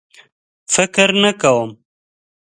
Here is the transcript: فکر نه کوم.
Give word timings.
فکر 0.73 1.09
نه 1.23 1.31
کوم. 1.41 1.69